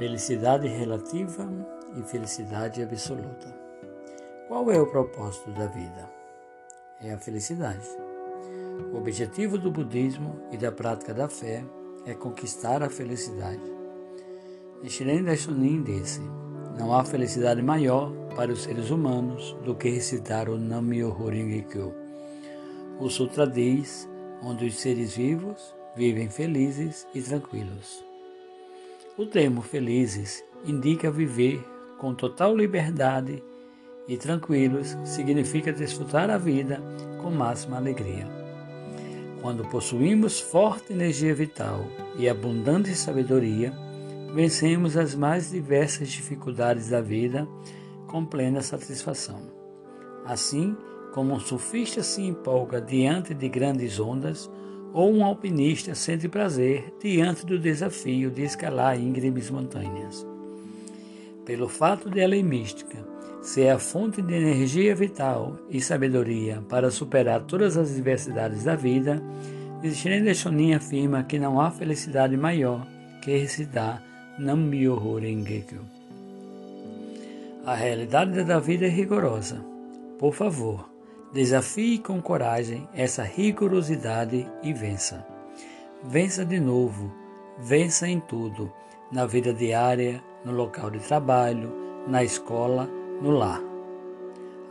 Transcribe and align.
Felicidade 0.00 0.66
relativa 0.66 1.46
e 1.94 2.02
felicidade 2.04 2.82
absoluta. 2.82 3.54
Qual 4.48 4.70
é 4.70 4.80
o 4.80 4.86
propósito 4.86 5.50
da 5.50 5.66
vida? 5.66 6.10
É 7.02 7.12
a 7.12 7.18
felicidade. 7.18 7.86
O 8.94 8.96
objetivo 8.96 9.58
do 9.58 9.70
budismo 9.70 10.40
e 10.50 10.56
da 10.56 10.72
prática 10.72 11.12
da 11.12 11.28
fé 11.28 11.62
é 12.06 12.14
conquistar 12.14 12.82
a 12.82 12.88
felicidade. 12.88 13.60
Nichiren 14.82 15.22
Daishonin 15.22 15.82
disse: 15.82 16.22
Não 16.78 16.94
há 16.94 17.04
felicidade 17.04 17.60
maior 17.60 18.10
para 18.34 18.50
os 18.50 18.62
seres 18.62 18.88
humanos 18.88 19.54
do 19.66 19.74
que 19.74 19.90
recitar 19.90 20.48
o 20.48 20.56
Nam-myoho 20.56 21.28
Renge-kyo. 21.28 21.92
O 22.98 23.10
sutra 23.10 23.46
diz: 23.46 24.08
onde 24.42 24.64
os 24.64 24.80
seres 24.80 25.14
vivos 25.14 25.74
vivem 25.94 26.30
felizes 26.30 27.06
e 27.14 27.20
tranquilos. 27.20 28.09
O 29.20 29.26
termo 29.26 29.60
felizes 29.60 30.42
indica 30.64 31.10
viver 31.10 31.62
com 31.98 32.14
total 32.14 32.56
liberdade 32.56 33.44
e 34.08 34.16
tranquilos 34.16 34.96
significa 35.04 35.74
desfrutar 35.74 36.30
a 36.30 36.38
vida 36.38 36.80
com 37.20 37.30
máxima 37.30 37.76
alegria. 37.76 38.26
Quando 39.42 39.62
possuímos 39.66 40.40
forte 40.40 40.94
energia 40.94 41.34
vital 41.34 41.84
e 42.16 42.30
abundante 42.30 42.94
sabedoria, 42.94 43.74
vencemos 44.32 44.96
as 44.96 45.14
mais 45.14 45.50
diversas 45.50 46.08
dificuldades 46.08 46.88
da 46.88 47.02
vida 47.02 47.46
com 48.06 48.24
plena 48.24 48.62
satisfação. 48.62 49.52
Assim 50.24 50.74
como 51.12 51.34
um 51.34 51.40
surfista 51.40 52.02
se 52.02 52.22
empolga 52.22 52.80
diante 52.80 53.34
de 53.34 53.50
grandes 53.50 54.00
ondas, 54.00 54.50
ou 54.92 55.12
um 55.12 55.24
alpinista 55.24 55.94
sente 55.94 56.28
prazer 56.28 56.92
diante 57.00 57.46
do 57.46 57.58
desafio 57.58 58.30
de 58.30 58.42
escalar 58.42 58.98
íngremes 58.98 59.50
montanhas. 59.50 60.26
Pelo 61.44 61.68
fato 61.68 62.10
de 62.10 62.22
a 62.22 62.28
lei 62.28 62.42
mística 62.42 62.98
ser 63.42 63.70
a 63.70 63.78
fonte 63.78 64.20
de 64.20 64.34
energia 64.34 64.94
vital 64.94 65.56
e 65.70 65.80
sabedoria 65.80 66.62
para 66.68 66.90
superar 66.90 67.42
todas 67.42 67.76
as 67.76 67.90
adversidades 67.90 68.64
da 68.64 68.76
vida, 68.76 69.22
Nichiren 69.82 70.34
Shonin 70.34 70.74
afirma 70.74 71.24
que 71.24 71.38
não 71.38 71.60
há 71.60 71.70
felicidade 71.70 72.36
maior 72.36 72.86
que 73.22 73.36
recitar 73.36 74.02
Nam-myoho 74.38 75.18
Renge-kyo. 75.18 75.80
A 77.64 77.74
realidade 77.74 78.44
da 78.44 78.58
vida 78.58 78.86
é 78.86 78.88
rigorosa. 78.88 79.64
Por 80.18 80.34
favor, 80.34 80.89
Desafie 81.32 81.98
com 81.98 82.20
coragem 82.20 82.88
essa 82.92 83.22
rigorosidade 83.22 84.50
e 84.64 84.72
vença. 84.72 85.24
Vença 86.02 86.44
de 86.44 86.58
novo, 86.58 87.12
vença 87.56 88.08
em 88.08 88.18
tudo, 88.18 88.72
na 89.12 89.26
vida 89.26 89.54
diária, 89.54 90.20
no 90.44 90.50
local 90.50 90.90
de 90.90 90.98
trabalho, 90.98 91.72
na 92.08 92.24
escola, 92.24 92.90
no 93.22 93.30
lar. 93.30 93.62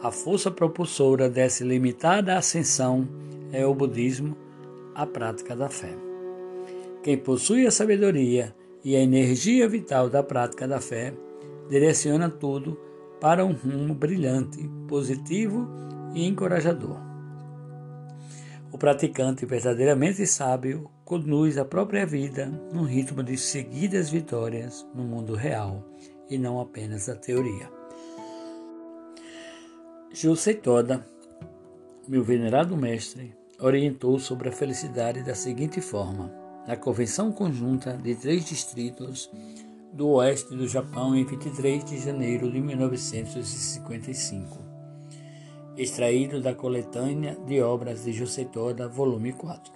A 0.03 0.11
força 0.11 0.51
propulsora 0.51 1.29
dessa 1.29 1.63
limitada 1.63 2.37
ascensão 2.37 3.07
é 3.53 3.65
o 3.65 3.73
budismo, 3.73 4.35
a 4.93 5.05
prática 5.05 5.55
da 5.55 5.69
fé. 5.69 5.95
Quem 7.01 7.17
possui 7.17 7.67
a 7.67 7.71
sabedoria 7.71 8.53
e 8.83 8.97
a 8.97 8.99
energia 8.99 9.65
vital 9.65 10.09
da 10.09 10.21
prática 10.21 10.67
da 10.67 10.81
fé 10.81 11.13
direciona 11.69 12.29
tudo 12.29 12.77
para 13.21 13.45
um 13.45 13.53
rumo 13.53 13.93
brilhante, 13.93 14.69
positivo 14.89 15.65
e 16.13 16.25
encorajador. 16.25 17.09
O 18.71 18.77
praticante 18.77 19.45
verdadeiramente 19.45 20.25
sábio 20.27 20.89
conduz 21.03 21.57
a 21.57 21.65
própria 21.65 22.05
vida 22.05 22.45
num 22.71 22.83
ritmo 22.83 23.23
de 23.23 23.35
seguidas 23.35 24.09
vitórias 24.09 24.87
no 24.93 25.03
mundo 25.03 25.33
real 25.33 25.83
e 26.29 26.37
não 26.37 26.61
apenas 26.61 27.09
a 27.09 27.15
teoria. 27.15 27.69
José 30.13 30.53
Toda, 30.53 31.05
meu 32.07 32.23
venerado 32.23 32.77
mestre, 32.77 33.35
orientou 33.59 34.19
sobre 34.19 34.49
a 34.49 34.51
felicidade 34.51 35.23
da 35.23 35.33
seguinte 35.33 35.81
forma: 35.81 36.31
na 36.67 36.75
Convenção 36.75 37.31
Conjunta 37.31 37.97
de 37.97 38.15
Três 38.15 38.45
Distritos 38.45 39.31
do 39.91 40.09
Oeste 40.09 40.55
do 40.55 40.67
Japão 40.67 41.15
em 41.15 41.25
23 41.25 41.83
de 41.83 41.97
janeiro 41.97 42.51
de 42.51 42.61
1955 42.61 44.68
extraído 45.81 46.41
da 46.41 46.53
coletânea 46.53 47.37
de 47.47 47.61
obras 47.61 48.03
de 48.03 48.11
José 48.11 48.43
Toda, 48.43 48.89
volume 48.89 49.31
4. 49.31 49.71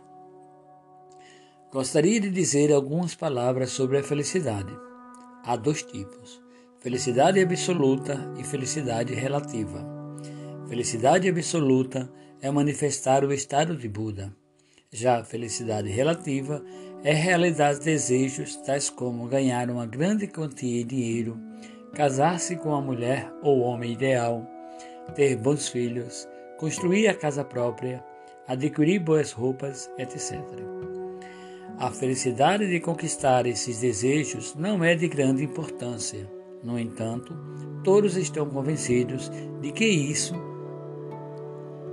Gostaria 1.71 2.19
de 2.19 2.29
dizer 2.29 2.73
algumas 2.73 3.15
palavras 3.15 3.71
sobre 3.71 3.97
a 3.97 4.03
felicidade. 4.03 4.71
Há 5.45 5.55
dois 5.55 5.81
tipos: 5.81 6.41
felicidade 6.81 7.39
absoluta 7.39 8.19
e 8.37 8.43
felicidade 8.43 9.13
relativa. 9.13 9.81
Felicidade 10.67 11.29
absoluta 11.29 12.11
é 12.41 12.51
manifestar 12.51 13.23
o 13.23 13.31
estado 13.31 13.77
de 13.77 13.87
Buda. 13.87 14.35
Já 14.91 15.21
a 15.21 15.23
felicidade 15.23 15.89
relativa 15.89 16.61
é 17.01 17.13
realizar 17.13 17.79
desejos 17.79 18.57
tais 18.57 18.89
como 18.89 19.27
ganhar 19.29 19.69
uma 19.69 19.85
grande 19.85 20.27
quantia 20.27 20.83
de 20.83 20.95
dinheiro, 20.95 21.39
casar-se 21.93 22.57
com 22.57 22.75
a 22.75 22.81
mulher 22.81 23.31
ou 23.41 23.61
homem 23.61 23.93
ideal, 23.93 24.52
ter 25.15 25.35
bons 25.35 25.67
filhos, 25.67 26.27
construir 26.57 27.07
a 27.07 27.13
casa 27.13 27.43
própria, 27.43 28.03
adquirir 28.47 28.99
boas 28.99 29.31
roupas, 29.31 29.89
etc. 29.97 30.39
A 31.77 31.89
felicidade 31.91 32.67
de 32.69 32.79
conquistar 32.79 33.45
esses 33.45 33.79
desejos 33.79 34.55
não 34.55 34.83
é 34.83 34.95
de 34.95 35.07
grande 35.07 35.43
importância. 35.43 36.29
No 36.63 36.79
entanto, 36.79 37.35
todos 37.83 38.15
estão 38.15 38.49
convencidos 38.49 39.29
de 39.59 39.71
que 39.71 39.85
isso 39.85 40.35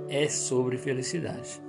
é 0.07 0.29
sobre 0.29 0.77
felicidade. 0.77 1.61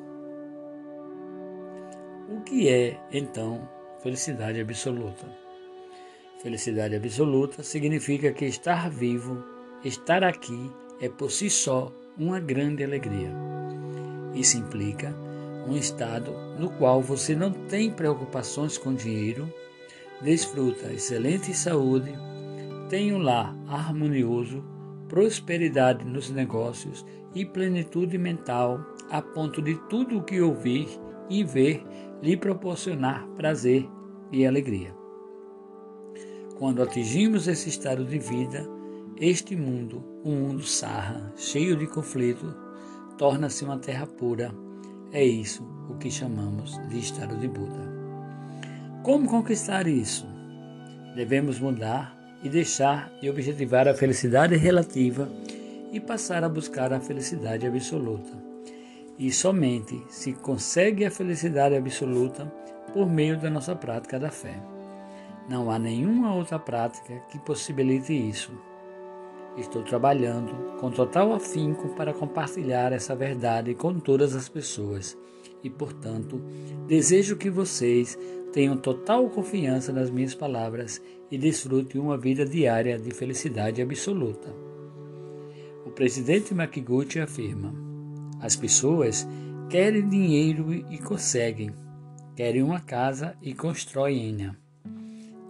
O 2.28 2.41
que 2.42 2.69
é, 2.69 3.00
então, 3.12 3.69
felicidade 4.03 4.60
absoluta? 4.60 5.26
Felicidade 6.42 6.97
absoluta 6.97 7.62
significa 7.62 8.32
que 8.32 8.44
estar 8.44 8.91
vivo, 8.91 9.44
estar 9.84 10.24
aqui, 10.24 10.70
é 11.02 11.08
por 11.08 11.32
si 11.32 11.50
só 11.50 11.92
uma 12.16 12.38
grande 12.38 12.84
alegria. 12.84 13.30
Isso 14.32 14.56
implica 14.56 15.12
um 15.68 15.76
estado 15.76 16.32
no 16.58 16.70
qual 16.70 17.02
você 17.02 17.34
não 17.34 17.50
tem 17.50 17.90
preocupações 17.90 18.78
com 18.78 18.94
dinheiro, 18.94 19.52
desfruta 20.22 20.92
excelente 20.92 21.52
saúde, 21.52 22.12
tem 22.88 23.12
um 23.12 23.18
lar 23.18 23.54
harmonioso, 23.66 24.64
prosperidade 25.08 26.04
nos 26.04 26.30
negócios 26.30 27.04
e 27.34 27.44
plenitude 27.44 28.16
mental 28.16 28.80
a 29.10 29.20
ponto 29.20 29.60
de 29.60 29.74
tudo 29.88 30.18
o 30.18 30.22
que 30.22 30.41
ouvir 30.41 30.88
e 31.28 31.42
ver 31.42 31.84
lhe 32.22 32.36
proporcionar 32.36 33.26
prazer 33.36 33.88
e 34.30 34.46
alegria. 34.46 34.94
Quando 36.58 36.80
atingimos 36.80 37.48
esse 37.48 37.68
estado 37.68 38.04
de 38.04 38.18
vida, 38.18 38.64
este 39.18 39.54
mundo, 39.54 40.02
um 40.24 40.34
mundo 40.34 40.62
sarra, 40.62 41.32
cheio 41.36 41.76
de 41.76 41.86
conflito, 41.86 42.54
torna-se 43.18 43.64
uma 43.64 43.78
terra 43.78 44.06
pura. 44.06 44.52
É 45.12 45.24
isso 45.24 45.62
o 45.88 45.96
que 45.96 46.10
chamamos 46.10 46.80
de 46.88 46.98
estado 46.98 47.36
de 47.36 47.46
Buda. 47.46 47.92
Como 49.02 49.28
conquistar 49.28 49.86
isso? 49.86 50.26
Devemos 51.14 51.58
mudar 51.58 52.18
e 52.42 52.48
deixar 52.48 53.12
de 53.20 53.28
objetivar 53.28 53.86
a 53.86 53.94
felicidade 53.94 54.56
relativa 54.56 55.28
e 55.92 56.00
passar 56.00 56.42
a 56.42 56.48
buscar 56.48 56.92
a 56.92 57.00
felicidade 57.00 57.66
absoluta. 57.66 58.32
E 59.18 59.30
somente 59.30 60.02
se 60.08 60.32
consegue 60.32 61.04
a 61.04 61.10
felicidade 61.10 61.76
absoluta 61.76 62.47
por 62.92 63.08
meio 63.08 63.38
da 63.38 63.50
nossa 63.50 63.76
prática 63.76 64.18
da 64.18 64.30
fé. 64.30 64.60
Não 65.48 65.70
há 65.70 65.78
nenhuma 65.78 66.34
outra 66.34 66.58
prática 66.58 67.15
que 67.30 67.38
possibilite 67.38 68.12
isso. 68.12 68.53
Estou 69.57 69.83
trabalhando 69.83 70.78
com 70.81 70.91
total 70.91 71.34
afinco 71.34 71.91
para 71.91 72.15
compartilhar 72.15 72.93
essa 72.93 73.15
verdade 73.15 73.75
com 73.75 73.99
todas 73.99 74.34
as 74.34 74.49
pessoas. 74.49 75.16
E, 75.63 75.69
portanto, 75.69 76.43
desejo 76.87 77.37
que 77.37 77.51
vocês 77.51 78.19
tenham 78.53 78.77
total 78.77 79.28
confiança 79.28 79.93
nas 79.93 80.10
minhas 80.10 80.34
palavras 80.34 81.03
e 81.31 81.37
desfrutem 81.37 82.01
uma 82.01 82.16
vida 82.16 82.45
diária 82.45 82.99
de 82.99 83.10
felicidade 83.10 83.83
absoluta. 83.83 84.49
O 85.84 85.91
presidente 85.91 86.54
Makiguchi 86.54 87.21
afirma: 87.21 87.75
as 88.41 88.57
pessoas 88.57 89.27
querem 89.69 90.09
dinheiro 90.09 90.72
e 90.91 90.99
conseguem, 90.99 91.72
querem 92.34 92.63
uma 92.63 92.81
casa 92.81 93.37
e 93.43 93.54
constroem-na, 93.54 94.57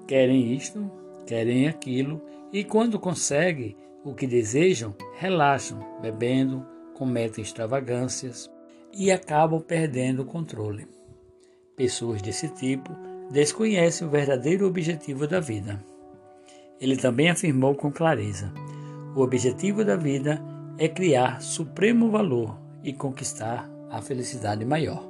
querem 0.06 0.54
isto, 0.54 0.90
querem 1.26 1.68
aquilo 1.68 2.20
e, 2.52 2.62
quando 2.62 2.98
conseguem, 2.98 3.76
o 4.04 4.14
que 4.14 4.26
desejam, 4.26 4.94
relaxam, 5.16 5.78
bebendo, 6.00 6.66
cometem 6.94 7.42
extravagâncias 7.42 8.50
e 8.92 9.10
acabam 9.10 9.60
perdendo 9.60 10.22
o 10.22 10.26
controle. 10.26 10.86
Pessoas 11.76 12.20
desse 12.20 12.48
tipo 12.48 12.92
desconhecem 13.30 14.06
o 14.06 14.10
verdadeiro 14.10 14.66
objetivo 14.66 15.26
da 15.26 15.40
vida. 15.40 15.82
ele 16.80 16.96
também 16.96 17.30
afirmou 17.30 17.74
com 17.74 17.90
clareza: 17.92 18.52
o 19.14 19.20
objetivo 19.20 19.84
da 19.84 19.96
vida 19.96 20.42
é 20.78 20.88
criar 20.88 21.40
supremo 21.40 22.10
valor 22.10 22.58
e 22.82 22.92
conquistar 22.92 23.70
a 23.90 24.02
felicidade 24.02 24.64
maior. 24.64 25.06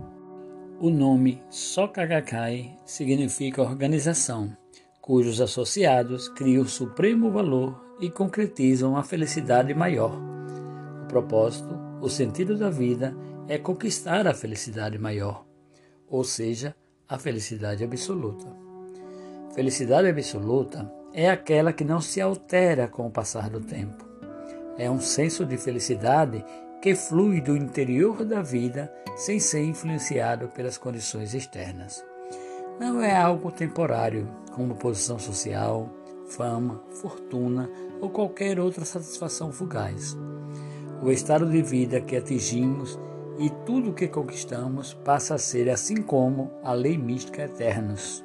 O 0.80 0.90
nome 0.90 1.40
Soka 1.48 2.04
Gakkai 2.04 2.76
significa 2.84 3.62
organização, 3.62 4.54
cujos 5.00 5.40
associados 5.40 6.28
criam 6.28 6.64
supremo 6.66 7.30
valor 7.30 7.80
e 8.00 8.10
concretizam 8.10 8.96
a 8.96 9.02
felicidade 9.02 9.74
maior. 9.74 10.12
O 11.04 11.06
propósito, 11.06 11.78
o 12.00 12.08
sentido 12.08 12.56
da 12.56 12.70
vida 12.70 13.16
é 13.48 13.58
conquistar 13.58 14.26
a 14.26 14.34
felicidade 14.34 14.98
maior, 14.98 15.44
ou 16.08 16.24
seja, 16.24 16.74
a 17.08 17.18
felicidade 17.18 17.84
absoluta. 17.84 18.46
Felicidade 19.54 20.08
absoluta 20.08 20.90
é 21.12 21.28
aquela 21.28 21.72
que 21.72 21.84
não 21.84 22.00
se 22.00 22.20
altera 22.20 22.88
com 22.88 23.06
o 23.06 23.10
passar 23.10 23.50
do 23.50 23.60
tempo. 23.60 24.04
É 24.78 24.90
um 24.90 25.00
senso 25.00 25.44
de 25.44 25.58
felicidade 25.58 26.44
que 26.80 26.94
flui 26.94 27.40
do 27.40 27.56
interior 27.56 28.24
da 28.24 28.42
vida 28.42 28.92
sem 29.14 29.38
ser 29.38 29.62
influenciado 29.62 30.48
pelas 30.48 30.78
condições 30.78 31.34
externas. 31.34 32.04
Não 32.80 33.02
é 33.02 33.14
algo 33.14 33.52
temporário, 33.52 34.26
como 34.52 34.74
posição 34.74 35.18
social, 35.18 35.88
fama, 36.36 36.82
fortuna 36.90 37.70
ou 38.00 38.10
qualquer 38.10 38.58
outra 38.58 38.84
satisfação 38.84 39.52
fugaz. 39.52 40.16
O 41.02 41.10
estado 41.10 41.48
de 41.50 41.62
vida 41.62 42.00
que 42.00 42.16
atingimos 42.16 42.98
e 43.38 43.50
tudo 43.66 43.90
o 43.90 43.94
que 43.94 44.08
conquistamos 44.08 44.94
passa 44.94 45.34
a 45.34 45.38
ser 45.38 45.68
assim 45.68 46.02
como 46.02 46.50
a 46.62 46.72
lei 46.72 46.96
mística 46.96 47.42
eternos. 47.42 48.24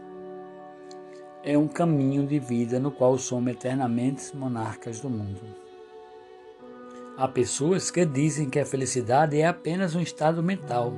É 1.43 1.57
um 1.57 1.67
caminho 1.67 2.25
de 2.25 2.39
vida 2.39 2.79
no 2.79 2.91
qual 2.91 3.17
somos 3.17 3.51
eternamente 3.51 4.35
monarcas 4.35 4.99
do 4.99 5.09
mundo. 5.09 5.41
Há 7.17 7.27
pessoas 7.27 7.89
que 7.89 8.05
dizem 8.05 8.49
que 8.49 8.59
a 8.59 8.65
felicidade 8.65 9.39
é 9.39 9.47
apenas 9.47 9.95
um 9.95 10.01
estado 10.01 10.43
mental 10.43 10.93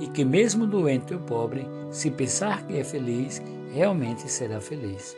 e 0.00 0.06
que, 0.06 0.24
mesmo 0.24 0.66
doente 0.66 1.12
ou 1.12 1.20
pobre, 1.20 1.66
se 1.90 2.10
pensar 2.10 2.66
que 2.66 2.78
é 2.78 2.84
feliz, 2.84 3.42
realmente 3.72 4.30
será 4.30 4.60
feliz, 4.60 5.16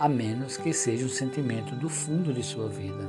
a 0.00 0.08
menos 0.08 0.56
que 0.56 0.72
seja 0.72 1.04
um 1.04 1.10
sentimento 1.10 1.76
do 1.76 1.90
fundo 1.90 2.32
de 2.32 2.42
sua 2.42 2.66
vida. 2.68 3.06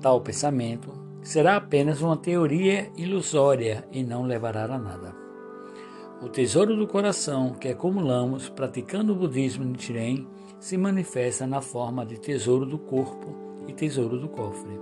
Tal 0.00 0.22
pensamento 0.22 0.90
será 1.22 1.56
apenas 1.56 2.00
uma 2.00 2.16
teoria 2.16 2.90
ilusória 2.96 3.86
e 3.92 4.02
não 4.02 4.22
levará 4.22 4.64
a 4.64 4.78
nada. 4.78 5.14
O 6.22 6.30
tesouro 6.30 6.74
do 6.74 6.86
coração 6.86 7.52
que 7.52 7.68
acumulamos 7.68 8.48
praticando 8.48 9.12
o 9.12 9.16
budismo 9.16 9.64
Nichiren 9.64 10.26
se 10.58 10.78
manifesta 10.78 11.46
na 11.46 11.60
forma 11.60 12.06
de 12.06 12.18
tesouro 12.18 12.64
do 12.64 12.78
corpo 12.78 13.36
e 13.68 13.72
tesouro 13.74 14.18
do 14.18 14.28
cofre. 14.28 14.80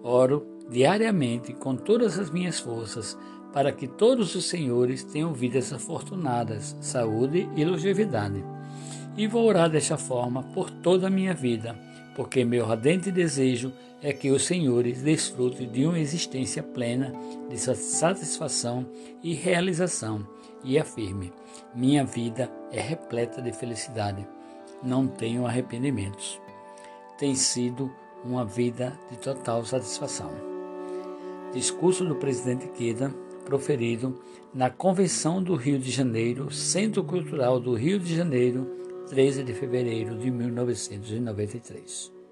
Oro 0.00 0.46
diariamente 0.70 1.52
com 1.52 1.74
todas 1.74 2.20
as 2.20 2.30
minhas 2.30 2.60
forças 2.60 3.18
para 3.52 3.72
que 3.72 3.88
todos 3.88 4.34
os 4.34 4.44
senhores 4.44 5.02
tenham 5.02 5.32
vidas 5.32 5.72
afortunadas, 5.72 6.76
saúde 6.80 7.48
e 7.56 7.64
longevidade. 7.64 8.44
E 9.16 9.26
vou 9.28 9.46
orar 9.46 9.70
desta 9.70 9.96
forma 9.96 10.42
por 10.42 10.70
toda 10.70 11.06
a 11.06 11.10
minha 11.10 11.32
vida, 11.32 11.78
porque 12.16 12.44
meu 12.44 12.70
ardente 12.70 13.12
desejo 13.12 13.72
é 14.02 14.12
que 14.12 14.30
os 14.30 14.44
senhores 14.44 15.02
desfrutem 15.02 15.68
de 15.70 15.86
uma 15.86 15.98
existência 15.98 16.62
plena 16.62 17.12
de 17.48 17.56
satisfação 17.56 18.86
e 19.22 19.32
realização 19.32 20.26
e 20.64 20.78
afirme: 20.78 21.32
minha 21.74 22.04
vida 22.04 22.50
é 22.72 22.80
repleta 22.80 23.40
de 23.40 23.52
felicidade, 23.52 24.26
não 24.82 25.06
tenho 25.06 25.46
arrependimentos. 25.46 26.40
Tem 27.16 27.36
sido 27.36 27.90
uma 28.24 28.44
vida 28.44 28.98
de 29.10 29.18
total 29.18 29.64
satisfação. 29.64 30.30
Discurso 31.52 32.04
do 32.04 32.16
presidente 32.16 32.66
Queda, 32.68 33.14
proferido 33.44 34.20
na 34.52 34.70
Convenção 34.70 35.40
do 35.40 35.54
Rio 35.54 35.78
de 35.78 35.90
Janeiro, 35.90 36.50
Centro 36.50 37.04
Cultural 37.04 37.60
do 37.60 37.74
Rio 37.74 37.98
de 37.98 38.16
Janeiro, 38.16 38.83
13 39.14 39.44
de 39.44 39.54
fevereiro 39.54 40.18
de 40.18 40.28
1993. 40.28 42.23